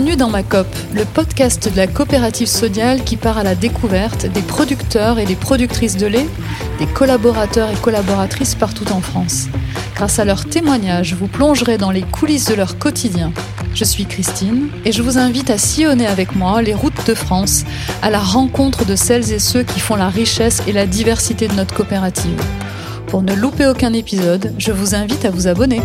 [0.00, 4.24] Bienvenue dans ma COP, le podcast de la coopérative sodiale qui part à la découverte
[4.24, 6.26] des producteurs et des productrices de lait,
[6.78, 9.48] des collaborateurs et collaboratrices partout en France.
[9.94, 13.30] Grâce à leurs témoignages, vous plongerez dans les coulisses de leur quotidien.
[13.74, 17.64] Je suis Christine et je vous invite à sillonner avec moi les routes de France
[18.00, 21.52] à la rencontre de celles et ceux qui font la richesse et la diversité de
[21.52, 22.40] notre coopérative.
[23.08, 25.82] Pour ne louper aucun épisode, je vous invite à vous abonner.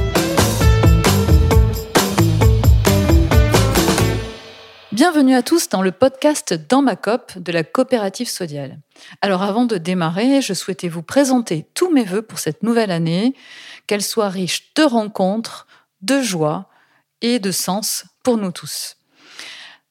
[4.96, 8.80] Bienvenue à tous dans le podcast Dans ma COP de la coopérative Sodial.
[9.20, 13.36] Alors avant de démarrer, je souhaitais vous présenter tous mes voeux pour cette nouvelle année,
[13.88, 15.68] qu'elle soit riche de rencontres,
[16.02, 16.70] de joie
[17.20, 18.96] et de sens pour nous tous.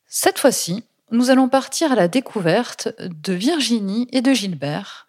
[0.07, 5.07] Cette fois-ci, nous allons partir à la découverte de Virginie et de Gilbert,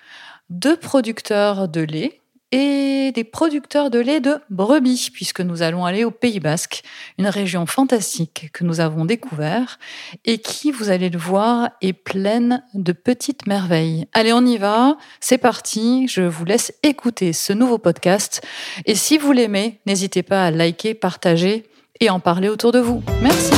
[0.50, 2.20] deux producteurs de lait
[2.52, 6.84] et des producteurs de lait de brebis, puisque nous allons aller au Pays Basque,
[7.18, 9.80] une région fantastique que nous avons découvert
[10.26, 14.08] et qui, vous allez le voir, est pleine de petites merveilles.
[14.14, 18.42] Allez, on y va, c'est parti, je vous laisse écouter ce nouveau podcast.
[18.86, 21.66] Et si vous l'aimez, n'hésitez pas à liker, partager
[22.00, 23.04] et en parler autour de vous.
[23.22, 23.54] Merci.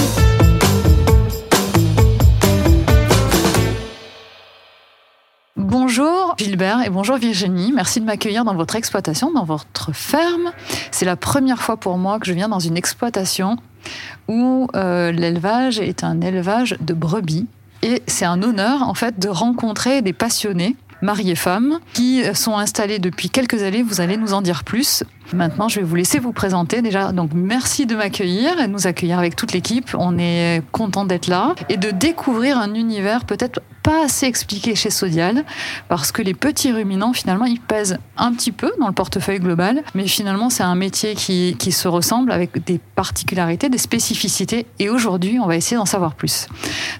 [5.69, 7.73] Bonjour Gilbert et bonjour Virginie.
[7.73, 10.53] Merci de m'accueillir dans votre exploitation, dans votre ferme.
[10.91, 13.57] C'est la première fois pour moi que je viens dans une exploitation
[14.29, 17.47] où euh, l'élevage est un élevage de brebis.
[17.81, 22.57] Et c'est un honneur en fait de rencontrer des passionnés mari et femmes, qui sont
[22.57, 23.83] installés depuis quelques années.
[23.83, 25.03] Vous allez nous en dire plus.
[25.33, 26.81] Maintenant, je vais vous laisser vous présenter.
[26.81, 29.89] Déjà, donc merci de m'accueillir et de nous accueillir avec toute l'équipe.
[29.97, 34.89] On est content d'être là et de découvrir un univers peut-être pas assez expliqué chez
[34.89, 35.43] Sodial
[35.89, 39.83] parce que les petits ruminants, finalement, ils pèsent un petit peu dans le portefeuille global,
[39.95, 44.65] mais finalement, c'est un métier qui, qui se ressemble avec des particularités, des spécificités.
[44.79, 46.47] Et aujourd'hui, on va essayer d'en savoir plus.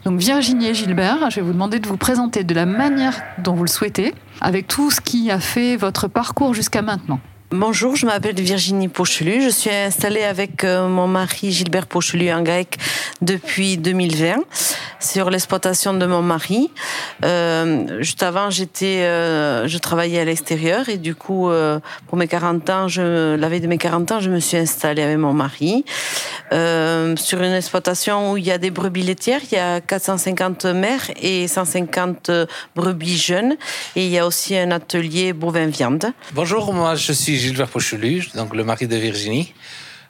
[0.05, 3.53] Donc, Virginie et Gilbert, je vais vous demander de vous présenter de la manière dont
[3.53, 7.19] vous le souhaitez, avec tout ce qui a fait votre parcours jusqu'à maintenant.
[7.51, 9.41] Bonjour, je m'appelle Virginie Pochelu.
[9.41, 12.77] Je suis installée avec euh, mon mari Gilbert Pochelu en grec
[13.21, 14.35] depuis 2020
[14.99, 16.69] sur l'exploitation de mon mari.
[17.23, 21.49] Euh, juste avant, j'étais, euh, je travaillais à l'extérieur et du coup,
[22.07, 25.03] pour mes 40 ans, je, la veille de mes 40 ans, je me suis installée
[25.03, 25.85] avec mon mari
[26.51, 29.41] sur une exploitation où il y a des brebis laitières.
[29.49, 32.29] Il y a 450 mères et 150
[32.75, 33.55] brebis jeunes
[33.95, 36.11] et il y a aussi un atelier bovin viande.
[36.33, 39.53] Bonjour, moi je suis Gilbert Pochelu, donc le mari de Virginie.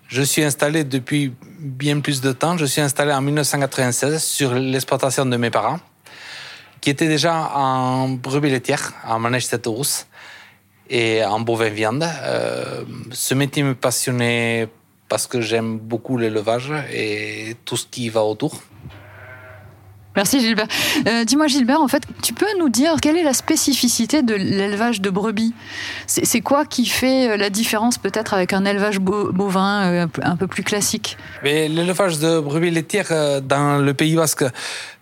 [0.07, 2.57] Je suis installé depuis bien plus de temps.
[2.57, 5.79] Je suis installé en 1996 sur l'exploitation de mes parents,
[6.79, 10.07] qui étaient déjà en brebis laitière, en manège tête rousse
[10.89, 12.07] et en bovin viande.
[12.23, 14.69] Euh, ce métier me passionnait
[15.09, 18.61] parce que j'aime beaucoup l'élevage et tout ce qui va autour.
[20.17, 20.67] Merci Gilbert.
[21.07, 24.99] Euh, Dis-moi Gilbert, en fait, tu peux nous dire quelle est la spécificité de l'élevage
[24.99, 25.53] de brebis?
[26.07, 30.47] C'est quoi qui fait euh, la différence peut-être avec un élevage bovin euh, un peu
[30.47, 31.17] plus classique?
[31.43, 34.43] L'élevage de brebis laitières dans le Pays Basque,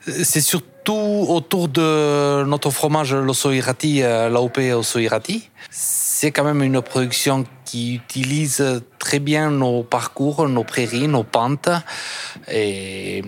[0.05, 5.49] c'est surtout autour de notre fromage, l'ossoirati, l'AOP ossoirati.
[6.25, 11.69] C'est quand même une production qui utilise très bien nos parcours, nos prairies, nos pentes.
[12.51, 13.23] Et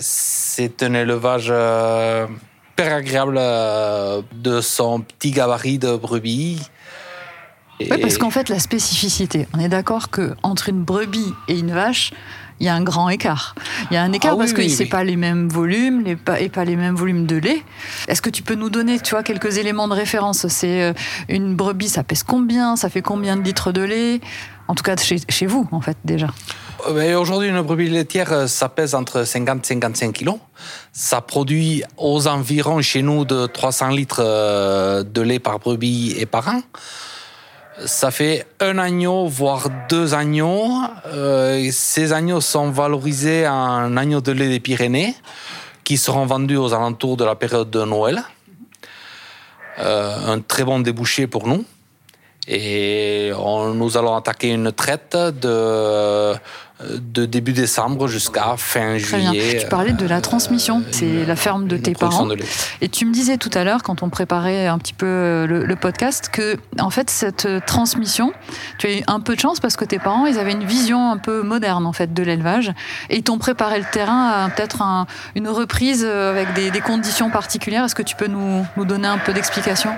[0.00, 2.26] c'est un élevage euh,
[2.72, 6.62] hyper agréable euh, de son petit gabarit de brebis.
[7.78, 11.72] Oui, parce qu'en fait, la spécificité, on est d'accord que entre une brebis et une
[11.72, 12.12] vache,
[12.60, 13.54] il y a un grand écart.
[13.90, 14.90] Il y a un écart Ah oui, parce que oui, c'est oui.
[14.90, 17.62] pas les mêmes volumes les pas, et pas les mêmes volumes de lait.
[18.06, 20.46] Est-ce que tu peux nous donner, tu vois, quelques éléments de référence?
[20.48, 20.92] C'est euh,
[21.28, 22.76] une brebis, ça pèse combien?
[22.76, 24.20] Ça fait combien de litres de lait?
[24.68, 26.28] En tout cas, chez, chez vous, en fait, déjà.
[26.86, 30.38] Euh, ben, Aujourd'hui, une brebis laitière, euh, ça pèse entre 50 et 55 kilos.
[30.92, 34.22] Ça produit aux environs chez nous de 300 litres
[35.02, 36.60] de lait par brebis et par an.
[37.86, 40.68] Ça fait un agneau, voire deux agneaux.
[41.06, 45.14] Euh, ces agneaux sont valorisés en agneaux de lait des Pyrénées,
[45.84, 48.22] qui seront vendus aux alentours de la période de Noël.
[49.78, 51.64] Euh, un très bon débouché pour nous.
[52.46, 56.34] Et nous allons attaquer une traite de,
[56.88, 59.32] de début décembre jusqu'à fin Très bien.
[59.32, 59.58] juillet.
[59.60, 60.82] Tu parlais de la euh, transmission.
[60.90, 62.26] C'est la ferme de tes parents.
[62.26, 62.44] de lait.
[62.80, 65.64] Et tu me disais tout à l'heure, quand on préparait un petit peu euh, le,
[65.66, 68.32] le podcast, que en fait cette euh, transmission,
[68.78, 71.10] tu as eu un peu de chance parce que tes parents, ils avaient une vision
[71.12, 72.72] un peu moderne en fait de l'élevage
[73.10, 76.80] et ils t'ont préparé le terrain à peut-être un- une reprise euh, avec des, des
[76.80, 77.84] conditions particulières.
[77.84, 79.90] Est-ce que tu peux nous, nous donner un peu d'explication?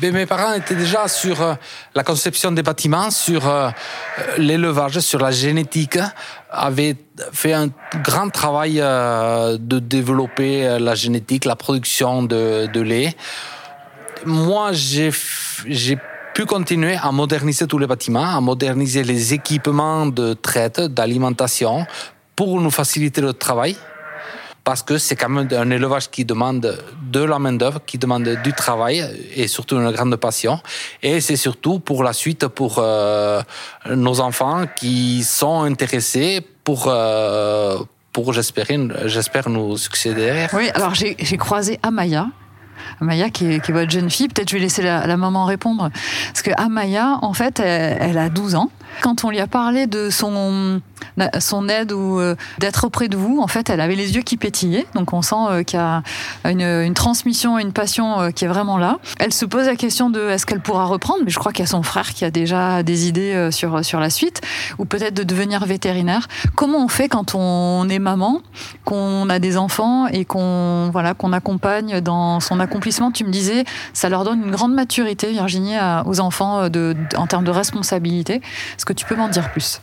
[0.00, 1.54] Mais mes parents étaient déjà sur euh,
[1.94, 3.68] la conception des bâtiments, sur euh,
[4.38, 5.98] l'élevage, sur la génétique.
[6.50, 6.96] Avait
[7.32, 7.68] fait un
[8.02, 13.14] grand travail de développer la génétique, la production de, de lait.
[14.24, 15.10] Moi, j'ai
[16.34, 21.86] pu continuer à moderniser tous les bâtiments, à moderniser les équipements de traite, d'alimentation,
[22.36, 23.76] pour nous faciliter le travail
[24.64, 26.78] parce que c'est quand même un élevage qui demande
[27.10, 29.04] de la main-d'œuvre, qui demande du travail
[29.34, 30.60] et surtout une grande passion.
[31.02, 33.42] Et c'est surtout pour la suite pour euh,
[33.90, 36.84] nos enfants qui sont intéressés pour.
[36.86, 37.78] Euh,
[38.12, 40.46] pour j'espère nous succéder.
[40.52, 42.26] Oui, alors j'ai croisé Amaya,
[43.00, 45.90] Amaya, qui est, votre jeune fille, peut-être je vais laisser la, maman répondre.
[46.32, 48.70] Parce que Amaya, en fait, elle, a 12 ans.
[49.00, 50.80] Quand on lui a parlé de son,
[51.68, 54.86] aide ou euh, d'être auprès de vous, en fait, elle avait les yeux qui pétillaient.
[54.94, 56.02] Donc on sent euh, qu'il y a
[56.44, 58.98] une, une, transmission, une passion euh, qui est vraiment là.
[59.18, 61.68] Elle se pose la question de est-ce qu'elle pourra reprendre, mais je crois qu'il y
[61.68, 64.42] a son frère qui a déjà des idées sur, sur la suite,
[64.78, 66.28] ou peut-être de devenir vétérinaire.
[66.54, 68.42] Comment on fait quand on est maman,
[68.84, 73.64] qu'on a des enfants et qu'on voilà, qu'on accompagne dans son accomplissement Tu me disais,
[73.92, 75.76] ça leur donne une grande maturité, Virginie,
[76.06, 78.36] aux enfants de, en termes de responsabilité.
[78.76, 79.80] Est-ce que tu peux m'en dire plus?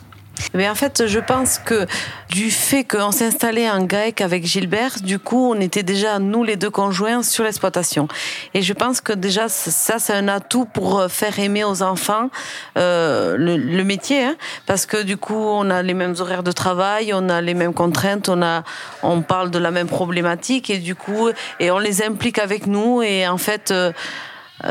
[0.54, 1.86] Mais en fait, je pense que
[2.30, 6.44] du fait qu'on s'est installé en GAEC avec Gilbert, du coup, on était déjà, nous
[6.44, 8.08] les deux conjoints, sur l'exploitation.
[8.54, 12.30] Et je pense que déjà, ça, c'est un atout pour euh, faire aimer aux enfants
[12.78, 14.24] euh, le, métier.
[14.24, 14.36] Hein,
[14.66, 17.74] parce que du coup, on a les mêmes horaires de travail, on a les mêmes
[17.74, 18.62] contraintes, on, a,
[19.02, 20.70] on parle de la même problématique.
[20.70, 21.28] Et du coup,
[21.58, 23.02] et on les implique avec nous.
[23.02, 23.70] Et en fait...
[23.70, 23.92] Euh,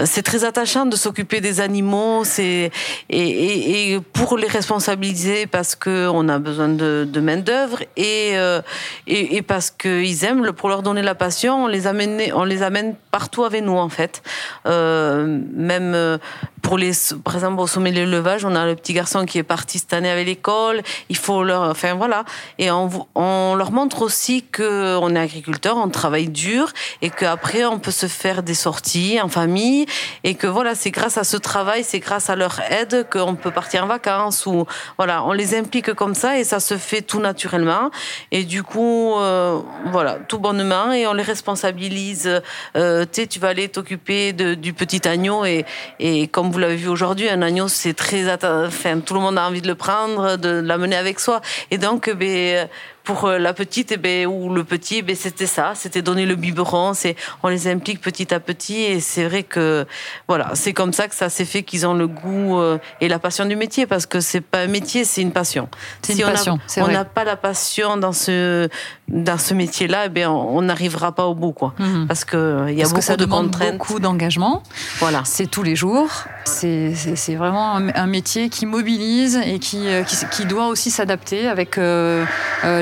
[0.06, 2.71] c'est très attachant de s'occuper des animaux, c'est
[3.09, 8.31] et, et, pour les responsabiliser parce que on a besoin de, de main d'œuvre et,
[8.33, 8.62] euh,
[9.07, 12.63] et, et parce qu'ils aiment, pour leur donner la passion, on les amène on les
[12.63, 14.21] amène partout avec nous en fait.
[14.65, 16.18] Euh, même euh,
[16.61, 16.91] pour les,
[17.23, 19.94] par exemple au sommet de l'élevage, on a le petit garçon qui est parti cette
[19.94, 20.81] année avec l'école.
[21.09, 22.23] Il faut leur, enfin voilà,
[22.57, 26.71] et on, on leur montre aussi que on est agriculteur, on travaille dur
[27.01, 29.85] et qu'après on peut se faire des sorties en famille
[30.23, 33.51] et que voilà, c'est grâce à ce travail, c'est grâce à leur aide qu'on peut
[33.51, 34.65] partir en vacances ou
[34.97, 37.91] voilà, on les implique comme ça et ça se fait tout naturellement
[38.31, 42.41] et du coup euh, voilà, tout bonnement et on les responsabilise.
[42.75, 45.65] Euh, tu sais, tu vas aller t'occuper du petit agneau et,
[46.00, 49.48] et comme vous l'avez vu aujourd'hui, un agneau c'est très, enfin tout le monde a
[49.48, 51.42] envie de le prendre, de l'amener avec soi.
[51.72, 52.68] Et donc ben
[53.09, 56.27] pour euh, la petite, eh ben, ou le petit, eh ben, c'était ça, c'était donner
[56.27, 56.94] le biberon.
[56.94, 59.88] C'est, on les implique petit à petit, et c'est vrai que,
[60.27, 63.17] voilà, c'est comme ça que ça s'est fait qu'ils ont le goût euh, et la
[63.17, 65.69] passion du métier, parce que c'est pas un métier, c'est une passion.
[66.03, 66.59] C'est une passion.
[66.77, 68.69] On n'a pas la passion dans ce
[69.07, 71.73] dans ce métier-là, eh bien, on n'arrivera pas au bout, quoi.
[71.79, 72.06] Mhm.
[72.07, 74.61] Parce que il y a beaucoup ça de demande contraintes, beaucoup d'engagement.
[75.00, 75.23] Voilà.
[75.25, 76.09] C'est tous les jours.
[76.45, 81.77] C'est vraiment un, métier qui mobilise et qui euh, qui, qui doit aussi s'adapter avec
[81.77, 82.25] euh,
[82.63, 82.81] euh,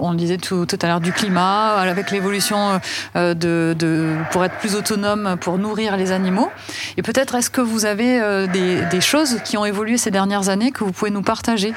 [0.00, 2.80] On, disait tout, à l'heure du climat, avec l'évolution
[3.14, 6.50] de, de pour être plus autonome, pour nourrir les animaux.
[6.96, 10.84] Et peut-être est-ce que vous avez des, choses qui ont évolué ces dernières années que
[10.84, 11.72] vous pouvez nous partager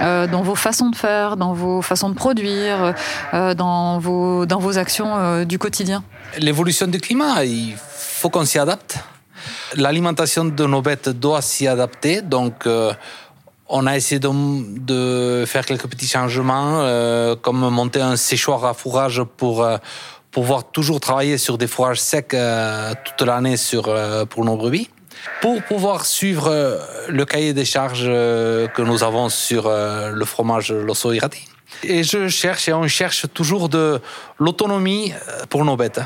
[0.00, 2.94] dans vos façons de faire, dans vos façons de produire
[3.34, 6.02] euh, dans, vos, actions euh, du quotidien?
[6.38, 8.98] L'évolution du climat, il faut qu'on s'y adapte.
[9.74, 12.92] L'alimentation de nos bêtes doit s'y adapter, donc euh,
[13.68, 16.82] on a essayé de, faire quelques petits changements,
[17.42, 19.66] comme monter un séchoir à fourrage pour
[20.30, 22.36] pouvoir toujours travailler sur des fourrages secs
[23.04, 23.92] toute l'année sur
[24.28, 24.88] pour nos brebis.
[25.40, 31.55] Pour pouvoir suivre le cahier des charges que nous avons sur le fromage Losso Irati.
[31.82, 34.00] Et je cherche et on cherche toujours de
[34.38, 36.00] l'autonomie euh, pour nos bêtes.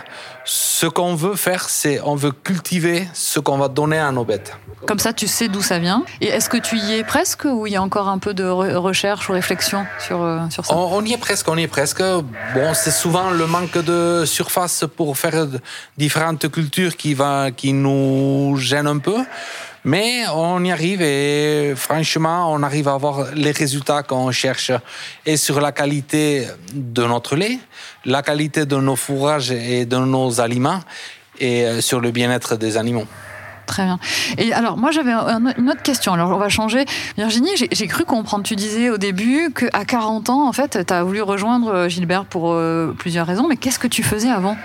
[0.45, 4.57] Ce qu'on veut faire, c'est on veut cultiver ce qu'on va donner à nos bêtes.
[4.87, 6.05] Comme ça, tu sais d'où ça vient.
[6.21, 8.45] Et est-ce que tu y es presque ou il y a encore un peu de
[8.45, 10.75] recherche ou réflexion sur, euh, sur ça?
[10.75, 12.03] On, y est presque, on y est presque.
[12.55, 15.47] Bon, c'est souvent le manque de surface pour faire
[15.99, 19.19] différentes cultures qui, va, qui nous gêne un peu.
[19.85, 24.73] Mais on y arrive et franchement, on arrive à avoir les résultats qu'on cherche
[25.25, 27.59] et sur la qualité de notre lait,
[28.05, 30.81] la qualité de nos fourrages et de nos aliments
[31.39, 33.07] et euh, sur le bien-être des animaux.
[33.71, 34.01] Très bien.
[34.37, 36.13] Et alors, moi, j'avais une autre question.
[36.13, 36.87] Alors, on va changer.
[37.17, 38.43] Virginie, j'ai cru comprendre.
[38.43, 42.25] Tu disais au début qu'à 40 ans, en fait, tu as voulu rejoindre euh, Gilbert
[42.25, 43.47] pour euh, plusieurs raisons.
[43.47, 44.57] Mais qu'est-ce que tu faisais avant?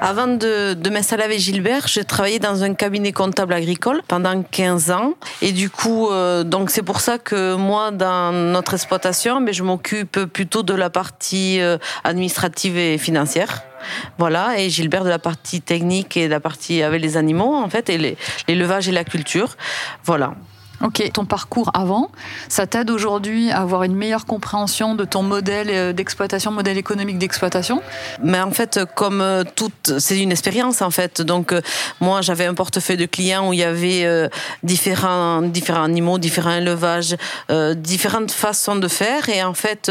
[0.00, 4.92] Avant de, de m'installer avec Gilbert, j'ai travaillé dans un cabinet comptable agricole pendant 15
[4.92, 5.14] ans.
[5.40, 10.20] Et du coup, euh, c'est pour ça que moi, dans notre exploitation, mais je m'occupe
[10.26, 11.58] plutôt de la partie
[12.04, 13.64] administrative et financière.
[14.18, 17.68] Voilà, et Gilbert de la partie technique et de la partie avec les animaux, en
[17.68, 18.16] fait, et
[18.48, 19.56] l'élevage et la culture.
[20.04, 20.34] Voilà.
[20.84, 22.10] Ok, ton parcours avant,
[22.48, 27.18] ça t'aide aujourd'hui à avoir une meilleure compréhension de ton modèle euh, d'exploitation, modèle économique
[27.18, 27.80] d'exploitation?
[28.20, 31.22] Mais en fait, comme euh, toute, c'est une expérience en fait.
[31.22, 31.60] Donc, euh,
[32.00, 34.28] moi, j'avais un portefeuille de clients où il y avait
[34.64, 37.16] différents, différents animaux, différents élevages,
[37.76, 39.28] différentes façons de faire.
[39.28, 39.90] Et en fait,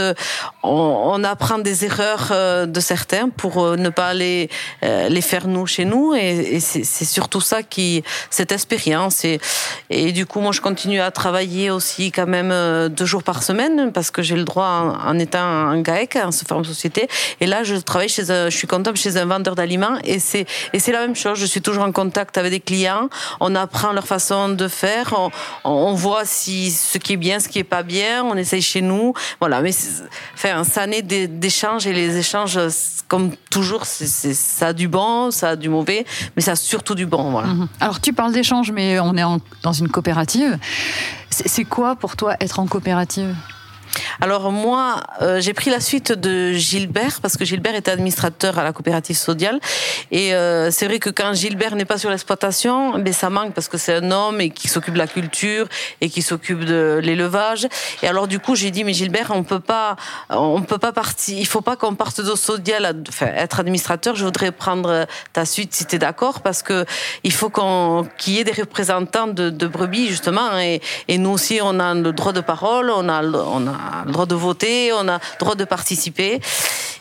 [0.64, 4.50] on, on, apprend des erreurs de certains pour ne pas les,
[4.82, 6.14] les faire nous chez nous.
[6.14, 9.24] Et, et c'est surtout ça qui, cette expérience.
[9.24, 9.40] Et,
[9.90, 13.22] et du coup, moi, je continue continue à travailler aussi quand même euh, deux jours
[13.22, 17.08] par semaine parce que j'ai le droit en, étant un GAEC, en forme société.
[17.40, 20.80] Et là, je travaille chez, je suis comptable chez un vendeur d'aliments et c'est et
[20.80, 21.38] c'est la même chose.
[21.38, 23.10] Je suis toujours en contact avec des clients.
[23.40, 25.14] On apprend leur façon de faire.
[25.64, 28.24] On, voit si ce qui est bien, ce qui est pas bien.
[28.24, 29.14] On essaye chez nous.
[29.40, 29.62] Voilà.
[29.62, 29.76] Mais
[30.34, 32.58] enfin, ça naît d'échanges et les échanges,
[33.08, 37.06] comme toujours, ça a du bon, ça a du mauvais, mais ça a surtout du
[37.06, 37.30] bon.
[37.30, 37.50] Voilà.
[37.50, 37.68] Mhm.
[37.80, 40.58] Alors tu parles d'échanges, mais on est dans une coopérative.
[41.30, 43.36] C'est quoi pour toi être en coopérative?
[44.20, 48.64] Alors moi, euh, j'ai pris la suite de Gilbert parce que Gilbert était administrateur à
[48.64, 49.60] la coopérative Sodial
[50.12, 53.68] et euh, c'est vrai que quand Gilbert n'est pas sur l'exploitation, mais ça manque parce
[53.68, 55.68] que c'est un homme et qui s'occupe de la culture
[56.02, 57.68] et qui s'occupe de l'élevage.
[58.04, 59.96] Et alors du coup, j'ai dit mais Gilbert, on peut pas,
[60.30, 61.38] on peut pas partir.
[61.38, 64.16] Il faut pas qu'on parte de Sodial, enfin, être administrateur.
[64.16, 66.86] Je voudrais prendre ta suite si tu es d'accord parce que
[67.24, 71.30] il faut qu'on qu'il y ait des représentants de, de brebis justement et, et, nous
[71.30, 74.92] aussi on a le droit de parole, on a on a le droit de voter,
[74.94, 76.40] on a le droit de participer.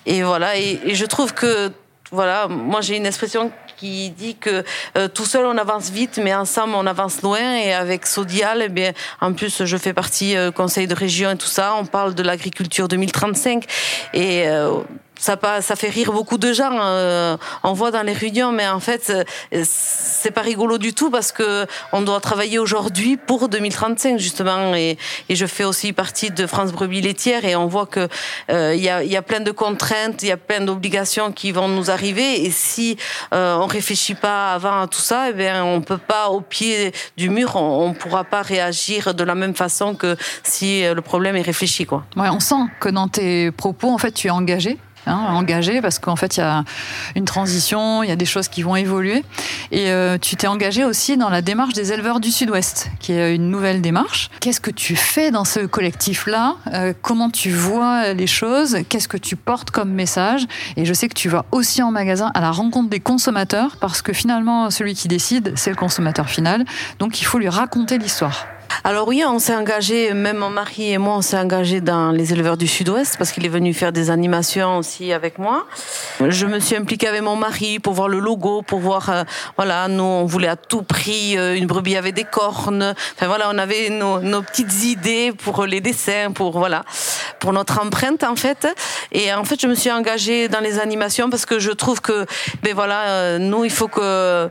[0.06, 1.70] Et voilà, et, je trouve que,
[2.10, 4.62] voilà, moi j'ai une expression qui dit que
[4.98, 7.56] euh, tout seul on avance vite, mais ensemble on avance loin.
[7.56, 11.36] Et avec Sodial, eh bien, en plus je fais partie euh, conseil de région et
[11.36, 11.74] tout ça.
[11.76, 13.64] On parle de l'agriculture 2035
[14.12, 14.80] et euh,
[15.20, 16.72] ça, ça fait rire beaucoup de gens.
[16.72, 21.10] Euh, on voit dans les réunions, mais en fait, euh, c'est pas rigolo du tout
[21.10, 24.74] parce que on doit travailler aujourd'hui pour 2035 justement.
[24.74, 24.96] Et,
[25.28, 28.08] et, je fais aussi partie de France Brebis Laitière et on voit que
[28.50, 31.52] euh, il y, a, y, a, plein de contraintes, il y a plein d'obligations qui
[31.52, 32.44] vont nous arriver.
[32.44, 32.96] Et si
[33.34, 36.92] euh, on réfléchit pas avant à tout ça, eh bien, on peut pas au pied
[37.18, 41.36] du mur, on, on pourra pas réagir de la même façon que si le problème
[41.36, 42.04] est réfléchi, quoi.
[42.16, 45.98] Ouais, on sent que dans tes propos, en fait, tu es engagé Hein, engagé parce
[45.98, 46.62] qu'en fait il y a
[47.16, 49.24] une transition, il y a des choses qui vont évoluer.
[49.72, 53.34] Et euh, tu t'es engagé aussi dans la démarche des éleveurs du Sud-Ouest, qui est
[53.34, 54.30] une nouvelle démarche.
[54.40, 56.56] Qu'est-ce que tu fais dans ce collectif-là?
[56.74, 58.78] Euh, Comment tu vois les choses?
[58.88, 60.46] Qu'est-ce que tu portes comme message?
[60.76, 64.02] Et je sais que tu vas aussi en magasin à la rencontre des consommateurs parce
[64.02, 66.64] que finalement celui qui décide c'est le consommateur final.
[66.98, 68.46] Donc il faut lui raconter l'histoire.
[68.82, 72.32] Alors oui, on s'est engagé, même mon mari et moi, on s'est engagé dans les
[72.32, 75.66] éleveurs du Sud-Ouest parce qu'il est venu faire des animations aussi avec moi.
[76.26, 79.24] Je me suis impliquée avec mon mari pour voir le logo, pour voir, euh,
[79.56, 82.94] voilà, nous on voulait à tout prix euh, une brebis avec des cornes.
[83.16, 86.84] Enfin voilà, on avait nos, nos, petites idées pour les dessins, pour voilà,
[87.38, 88.66] pour notre empreinte en fait.
[89.12, 92.24] Et en fait, je me suis engagée dans les animations parce que je trouve que,
[92.62, 94.48] ben voilà, euh, nous il faut que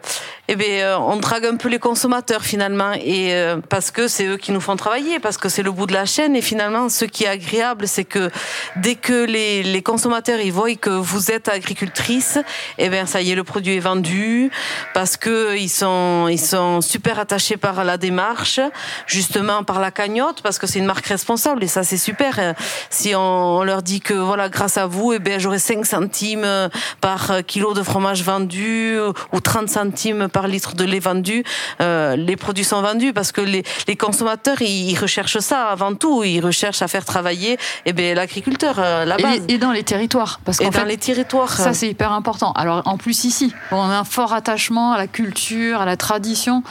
[0.51, 4.25] eh bien, euh, on drague un peu les consommateurs finalement, et euh, parce que c'est
[4.25, 6.36] eux qui nous font travailler, parce que c'est le bout de la chaîne.
[6.36, 8.32] Et finalement, ce qui est agréable, c'est que
[8.75, 12.39] dès que les, les, consommateurs ils voient que vous êtes agricultrice,
[12.79, 14.50] eh bien, ça y est, le produit est vendu,
[14.96, 18.60] parce que ils sont ils sont super attachés par la démarche,
[19.06, 22.56] justement par la cagnotte, parce que c'est une marque responsable et ça c'est super.
[22.89, 26.70] Si on, leur dit que voilà, grâce à vous, eh bien, j'aurai 5 centimes
[27.01, 28.98] par kilo de fromage vendu
[29.32, 31.43] ou 30 centimes par litre de lait vendu,
[31.81, 36.24] euh, les produits sont vendus parce que les, les consommateurs ils, recherchent ça avant tout,
[36.24, 39.36] ils recherchent à faire travailler eh ben, l'agriculteur euh, là-bas.
[39.48, 42.51] Et, dans les territoires, parce qu'en dans les territoires, ça c'est hyper important.
[42.53, 46.63] Alors en plus ici, on a un fort attachement à la culture, à la tradition,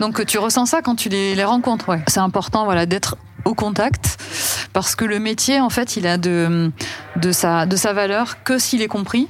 [0.00, 1.88] donc tu ressens ça quand tu les, les rencontres.
[1.88, 2.00] Ouais.
[2.06, 4.18] C'est important, voilà, d'être au contact
[4.72, 6.70] parce que le métier en fait il a de,
[7.16, 9.28] de, sa, de sa valeur que s'il est compris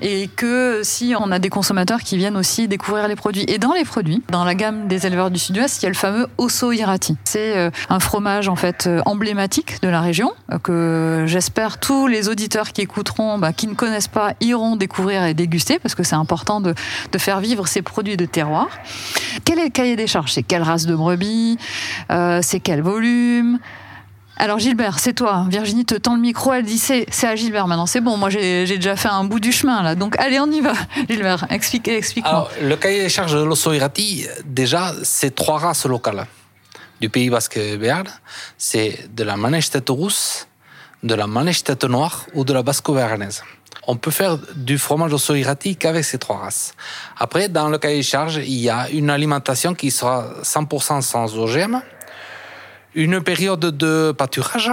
[0.00, 3.44] et que si on a des consommateurs qui viennent aussi découvrir les produits.
[3.48, 5.94] Et dans les produits, dans la gamme des éleveurs du Sud-Ouest, il y a le
[5.94, 7.16] fameux Osso Irati.
[7.24, 12.06] C'est euh, un fromage en fait euh, emblématique de la région euh, que j'espère tous
[12.06, 16.02] les auditeurs qui écouteront, bah, qui ne connaissent pas, iront découvrir et déguster parce que
[16.02, 16.74] c'est important de,
[17.12, 18.68] de, faire vivre ces produits de terroir.
[19.44, 20.32] Quel est le cahier des charges?
[20.32, 21.58] C'est quelle race de brebis?
[22.10, 23.58] Euh, C'est quel volume?
[24.40, 25.44] Alors Gilbert, c'est toi.
[25.48, 27.84] Virginie te tend le micro, elle dit c'est, à Gilbert maintenant.
[27.84, 29.94] C'est bon, moi j'ai, déjà fait un bout du chemin là.
[29.94, 30.72] Donc allez, on y va.
[31.10, 32.50] Gilbert, explique, explique-moi.
[32.62, 36.26] le cahier des charges de l'osso irati, déjà, c'est trois races locales
[37.02, 38.08] du Pays Basque béarn.
[38.56, 40.48] C'est de la manèche tête rousse,
[41.02, 43.42] de la manèche tête noire ou de la basco béarnaise.
[43.86, 46.72] On peut faire du fromage osso irati qu'avec ces trois races.
[47.18, 51.36] Après, dans le cahier des charges, il y a une alimentation qui sera 100% sans
[51.36, 51.82] OGM
[52.94, 54.70] Une période de pâturage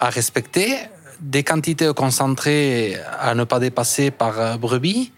[0.00, 0.76] à respecter,
[1.20, 5.12] des quantités concentrées à ne pas dépasser par brebis.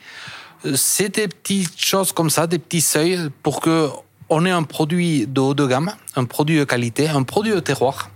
[0.75, 3.88] C'est des petites choses comme ça, des petits seuils pour que
[4.28, 7.60] on ait un produit de haut de gamme, un produit de qualité, un produit de
[7.60, 8.10] terroir.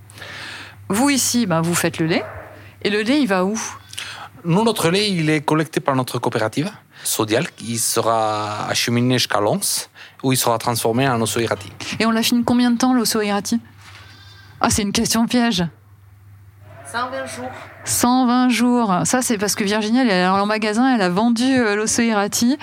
[0.89, 2.25] Vous ici, ben, vous faites le lait.
[2.83, 3.61] Et le lait, il va où?
[4.45, 6.71] Nous, notre lait, il est collecté par notre coopérative,
[7.05, 9.61] Sodial, qui sera acheminé jusqu'à Lons,
[10.23, 11.71] où il sera transformé en osso irati.
[11.99, 13.61] Et on l'affine combien de temps, l'osso irati
[14.61, 15.65] Ah, c'est une question piège.
[16.91, 17.51] 120 jours.
[17.85, 18.95] 120 jours.
[19.05, 22.59] Ça, c'est parce que Virginie, elle est en magasin, elle a vendu euh, l'osso irati.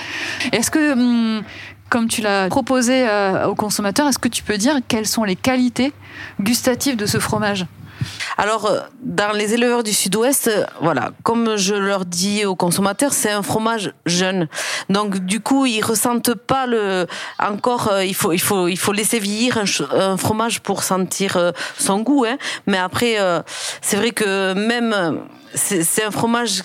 [0.51, 1.43] Est-ce que, hum,
[1.89, 5.37] comme tu l'as proposé euh, aux consommateurs, est-ce que tu peux dire quelles sont les
[5.37, 5.93] qualités
[6.41, 7.65] gustatives de ce fromage?
[8.37, 13.13] Alors, euh, dans les éleveurs du Sud-Ouest, euh, voilà, comme je leur dis aux consommateurs,
[13.13, 14.47] c'est un fromage jeune.
[14.89, 17.07] Donc, du coup, ils ressentent pas le.
[17.39, 22.01] Encore, euh, il faut, il faut, il faut laisser vieillir un, fromage pour sentir son
[22.01, 22.25] goût.
[22.25, 22.37] Hein.
[22.65, 23.17] Mais après,
[23.81, 25.21] c'est vrai que même
[25.53, 26.63] c'est un fromage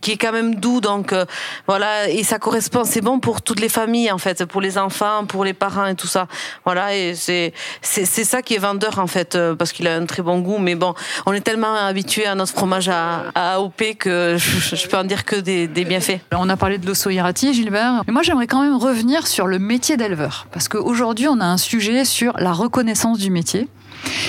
[0.00, 0.80] qui, est quand même doux.
[0.80, 1.24] Donc euh,
[1.66, 5.24] voilà, et ça correspond, c'est bon pour toutes les familles en fait, pour les enfants,
[5.26, 6.26] pour les parents et tout ça.
[6.64, 10.06] Voilà, et c'est c'est ça qui est vendeur en fait, euh, parce qu'il a un
[10.06, 10.58] très bon goût.
[10.58, 10.94] Mais bon,
[11.26, 15.24] on est tellement habitué à notre fromage à, à AOP que je, peux en dire
[15.24, 16.20] que des, des bienfaits.
[16.32, 18.02] On a parlé de l'osso irati, Gilbert.
[18.06, 21.58] Mais moi, j'aimerais quand même revenir sur le métier d'éleveur, parce qu'aujourd'hui, on a un
[21.58, 23.68] sujet sur la reconnaissance du métier.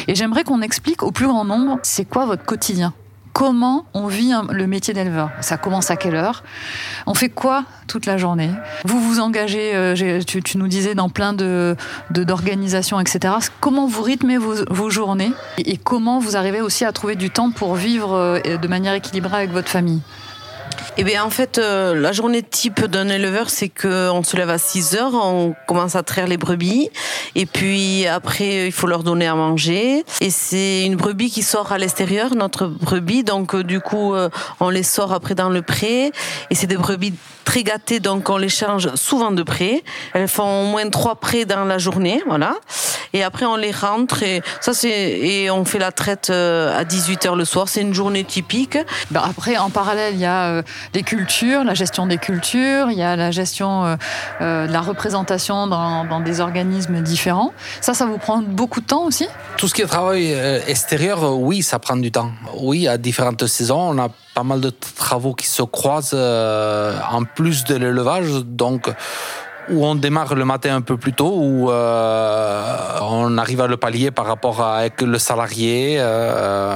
[0.07, 2.93] Et j'aimerais qu'on explique au plus grand nombre, c'est quoi votre quotidien?
[3.41, 5.31] Comment on vit le métier d'éleveur.
[5.41, 6.43] Ça commence à quelle heure?
[7.07, 8.51] On fait quoi toute la journée?
[8.85, 13.33] Vous vous engagez, euh, tu, nous disais, dans plein d'organisations, etc.
[13.59, 15.31] Comment vous rythmez vos, journées?
[15.57, 19.37] Et, comment vous arrivez aussi à trouver du temps pour vivre euh, de manière équilibrée
[19.37, 20.01] avec votre famille?
[20.97, 24.57] Eh bien, en fait, euh, la journée type d'un éleveur, c'est qu'on se lève à
[24.57, 26.89] 6 heures, on commence à traire les brebis,
[27.35, 30.03] et puis après, il faut leur donner à manger.
[30.19, 34.29] Et c'est une brebis qui sort à l'extérieur, notre brebis, donc euh, du coup, euh,
[34.59, 36.11] on les sort après dans le pré,
[36.49, 37.13] et c'est des brebis
[37.45, 39.83] très gâtées, donc on les change souvent de pré.
[40.13, 42.55] Elles font au moins trois prés dans la journée, voilà.
[43.13, 47.25] Et après, on les rentre, et ça, c'est, et on fait la traite à 18
[47.25, 47.67] heures le soir.
[47.67, 48.77] C'est une journée typique.
[49.09, 50.63] Ben après, en parallèle, il y a
[50.93, 53.95] des cultures, la gestion des cultures, il y a la gestion euh,
[54.41, 57.53] euh, de la représentation dans, dans, des organismes différents.
[57.81, 59.27] Ça, ça vous prend beaucoup de temps aussi?
[59.57, 62.31] Tout ce qui est travail euh, extérieur, oui, ça prend du temps.
[62.59, 67.63] Oui, à différentes saisons, on a pas mal de travaux qui se croisent en plus
[67.65, 68.89] de l'élevage, donc
[69.69, 73.77] où on démarre le matin un peu plus tôt, où euh, on arrive à le
[73.77, 75.97] pallier par rapport à, avec le salarié.
[75.99, 76.75] Euh.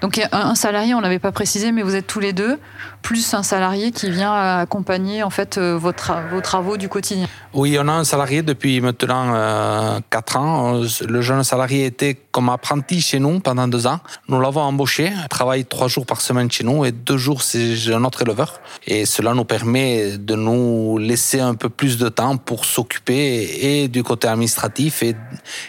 [0.00, 2.58] Donc un salarié, on l'avait pas précisé, mais vous êtes tous les deux,
[3.04, 5.92] plus un salarié qui vient accompagner en fait euh, vos,
[6.32, 7.28] vos travaux du quotidien.
[7.52, 10.80] Oui, on a un salarié depuis maintenant 4 ans.
[11.06, 14.00] Le jeune salarié était comme apprenti chez nous pendant deux ans.
[14.28, 17.92] Nous l'avons embauché, il travaille trois jours par semaine chez nous et deux jours c'est
[17.92, 18.60] un autre éleveur.
[18.86, 23.88] Et cela nous permet de nous laisser un peu plus de temps pour s'occuper et
[23.88, 25.14] du côté administratif et,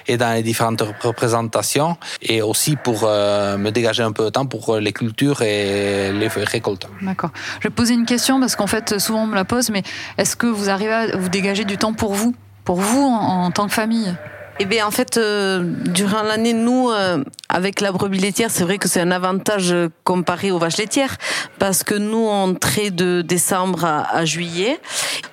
[0.08, 4.45] et dans les différentes représentations et aussi pour euh, me dégager un peu de temps
[4.45, 6.88] pour les cultures et les récoltes.
[7.02, 7.25] D'accord.
[7.60, 9.84] Je vais poser une question parce qu'en fait souvent on me la pose, mais
[10.18, 13.68] est-ce que vous arrivez à vous dégager du temps pour vous, pour vous en tant
[13.68, 14.16] que famille?
[14.58, 18.78] Eh bien, en fait, euh, durant l'année, nous, euh, avec la brebis laitière, c'est vrai
[18.78, 21.18] que c'est un avantage euh, comparé aux vaches laitières,
[21.60, 24.80] parce que nous, on traite de décembre à, juillet.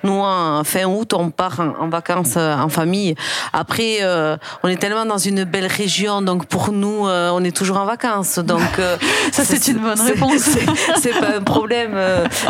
[0.03, 3.15] Nous, en fin août, on part en, vacances en famille.
[3.53, 3.99] Après,
[4.63, 8.39] on est tellement dans une belle région, donc pour nous, on est toujours en vacances.
[8.39, 8.61] Donc,
[9.31, 10.49] ça, c'est une bonne réponse.
[11.01, 11.97] C'est pas un problème.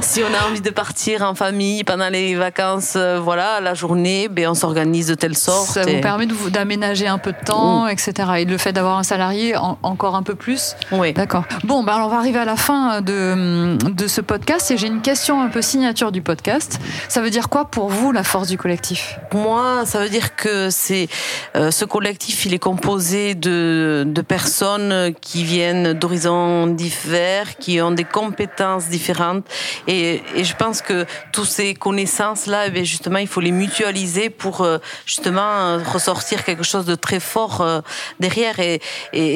[0.02, 4.50] si on a envie de partir en famille pendant les vacances, voilà, la journée, ben,
[4.50, 5.70] on s'organise de telle sorte.
[5.70, 8.14] Ça vous permet de vous aménager un peu de temps, etc.
[8.40, 10.76] Et le fait d'avoir un salarié encore un peu plus.
[10.92, 11.14] Oui.
[11.14, 11.44] D'accord.
[11.64, 14.88] Bon, ben alors on va arriver à la fin de, de ce podcast et j'ai
[14.88, 16.80] une question un peu signature du podcast.
[17.10, 19.20] Ça veut dire quoi pour vous la force du collectif?
[19.30, 21.08] Pour moi, ça veut dire que c'est
[21.56, 27.92] euh, ce collectif, il est composé de, de personnes qui viennent d'horizons divers, qui ont
[27.92, 29.46] des compétences différentes
[29.88, 34.30] et, et je pense que toutes ces connaissances là, eh justement, il faut les mutualiser
[34.30, 37.82] pour euh, justement ressortir quelque quelque chose de très fort euh,
[38.20, 38.60] derrière.
[38.60, 38.80] Et,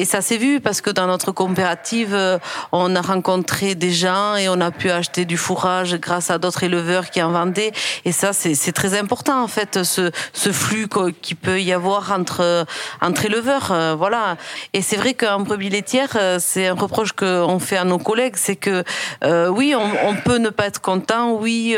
[0.04, 2.38] ça s'est vu parce que dans notre coopérative, euh,
[2.72, 6.62] on a rencontré des gens et on a pu acheter du fourrage grâce à d'autres
[6.62, 7.72] éleveurs qui en vendaient.
[8.04, 10.10] Et ça, c'est très important en fait, ce,
[10.52, 10.88] flux
[11.20, 12.66] qui peut y avoir entre,
[13.00, 13.70] entre éleveurs.
[13.72, 14.36] Euh, voilà.
[14.72, 18.56] Et c'est vrai qu'en brebis laitière, c'est un reproche qu'on fait à nos collègues, c'est
[18.56, 18.84] que
[19.50, 21.76] oui, on, on, peut ne pas être content, oui,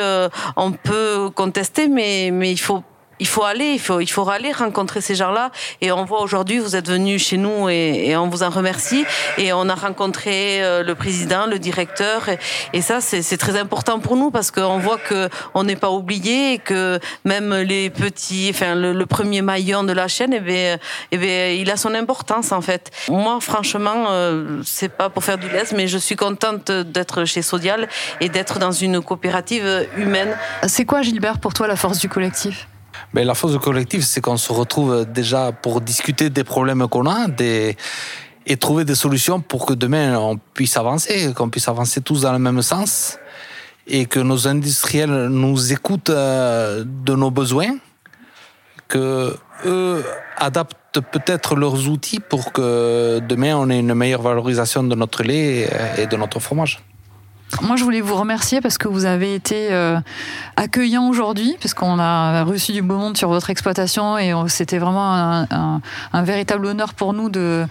[0.56, 2.82] on peut contester, mais, mais il faut
[3.20, 5.50] il faut aller, il faut, il faut aller rencontrer ces gens-là.
[5.80, 9.04] Et on voit aujourd'hui, vous êtes venus chez nous et, et, on vous en remercie.
[9.38, 12.28] Et on a rencontré euh, le président, le directeur.
[12.72, 16.54] Et, ça, c'est très important pour nous parce qu'on voit que on n'est pas oublié
[16.54, 20.78] et que même les petits, enfin, le, le premier maillon de la chaîne, eh bien,
[21.12, 22.90] eh bien, il a son importance en fait.
[23.08, 27.42] Moi, franchement, euh, c'est pas pour faire du lest, mais je suis contente d'être chez
[27.42, 27.86] Sodial
[28.20, 30.34] et d'être dans une coopérative humaine.
[30.66, 32.69] C'est quoi, Gilbert, pour toi, la force du collectif?
[33.12, 37.06] Mais la force du collectif, c'est qu'on se retrouve déjà pour discuter des problèmes qu'on
[37.06, 37.26] a
[38.46, 42.32] et trouver des solutions pour que demain on puisse avancer, qu'on puisse avancer tous dans
[42.32, 43.18] le même sens
[43.86, 47.76] et que nos industriels nous écoutent euh, de nos besoins,
[48.88, 50.04] que eux
[50.36, 55.68] adaptent peut-être leurs outils pour que demain on ait une meilleure valorisation de notre lait
[55.98, 56.80] et de notre fromage.
[57.62, 59.98] Moi, je voulais vous remercier parce que vous avez été euh,
[60.56, 65.42] accueillant aujourd'hui, puisqu'on a reçu du beau monde sur votre exploitation et c'était vraiment un,
[65.50, 65.80] un,
[66.12, 67.66] un, véritable honneur pour nous de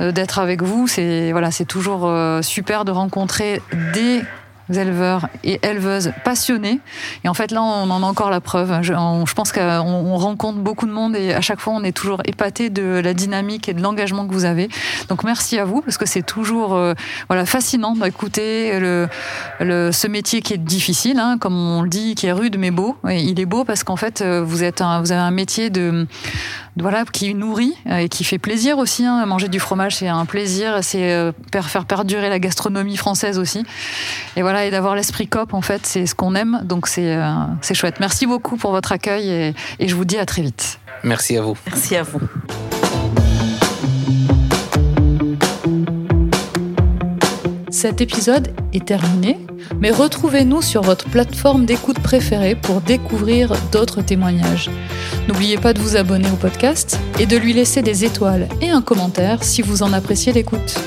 [0.00, 0.86] euh, d'être avec vous.
[0.86, 3.60] C'est voilà, c'est toujours euh, super de rencontrer
[3.92, 4.22] des
[4.72, 6.80] éleveurs et éleveuses passionnés.
[7.24, 8.82] Et en fait, là, on en a encore la preuve.
[8.82, 8.92] Je,
[9.34, 13.00] pense qu'on rencontre beaucoup de monde et à chaque fois, on est toujours épaté de
[13.02, 14.68] la dynamique et de l'engagement que vous avez.
[15.08, 16.94] Donc, merci à vous parce que c'est toujours euh,
[17.28, 19.08] voilà, fascinant d'écouter le,
[19.60, 22.70] le, ce métier qui est difficile, hein, comme on le dit, qui est rude mais
[22.70, 22.96] beau.
[23.08, 26.06] Et il est beau parce qu'en fait, vous, êtes un, vous avez un métier de
[26.82, 29.04] voilà, qui nourrit et qui fait plaisir aussi.
[29.04, 29.24] Hein.
[29.26, 33.64] Manger du fromage, c'est un plaisir, c'est euh, faire perdurer la gastronomie française aussi.
[34.36, 36.60] Et voilà, et d'avoir l'esprit cop, en fait, c'est ce qu'on aime.
[36.64, 38.00] Donc c'est euh, c'est chouette.
[38.00, 40.78] Merci beaucoup pour votre accueil et, et je vous dis à très vite.
[41.02, 41.56] Merci à vous.
[41.66, 42.20] Merci à vous.
[47.76, 49.36] Cet épisode est terminé,
[49.82, 54.70] mais retrouvez-nous sur votre plateforme d'écoute préférée pour découvrir d'autres témoignages.
[55.28, 58.80] N'oubliez pas de vous abonner au podcast et de lui laisser des étoiles et un
[58.80, 60.80] commentaire si vous en appréciez l'écoute.